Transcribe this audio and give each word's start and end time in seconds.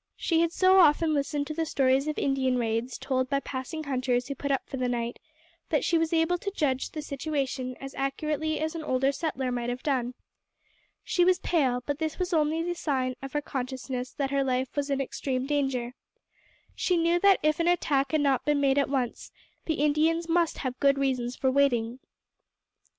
She 0.15 0.39
had 0.41 0.51
so 0.51 0.79
often 0.79 1.13
listened 1.13 1.45
to 1.45 1.53
the 1.53 1.63
stories 1.63 2.07
of 2.07 2.17
Indian 2.17 2.57
raids 2.57 2.97
told 2.97 3.29
by 3.29 3.39
passing 3.39 3.83
hunters 3.83 4.27
who 4.27 4.33
put 4.33 4.49
up 4.49 4.63
for 4.67 4.77
the 4.77 4.89
night, 4.89 5.19
that 5.69 5.83
she 5.83 5.95
was 5.95 6.11
able 6.11 6.39
to 6.39 6.49
judge 6.49 6.89
the 6.89 7.03
situation 7.03 7.77
as 7.79 7.93
accurately 7.93 8.59
as 8.59 8.73
an 8.73 8.81
older 8.83 9.11
settler 9.11 9.51
might 9.51 9.69
have 9.69 9.83
done. 9.83 10.15
She 11.03 11.23
was 11.23 11.37
pale, 11.41 11.83
but 11.85 11.99
this 11.99 12.17
was 12.17 12.31
the 12.31 12.37
only 12.37 12.73
sign 12.73 13.13
of 13.21 13.33
her 13.33 13.43
consciousness 13.43 14.11
that 14.13 14.31
her 14.31 14.43
life 14.43 14.75
was 14.75 14.89
in 14.89 14.99
extreme 14.99 15.45
danger. 15.45 15.93
She 16.73 16.97
knew 16.97 17.19
that 17.19 17.37
if 17.43 17.59
an 17.59 17.67
attack 17.67 18.11
had 18.11 18.21
not 18.21 18.43
been 18.43 18.59
made 18.59 18.79
at 18.79 18.89
once, 18.89 19.31
the 19.65 19.75
Indians 19.75 20.27
must 20.27 20.57
have 20.65 20.79
good 20.79 20.97
reasons 20.97 21.35
for 21.35 21.51
waiting. 21.51 21.99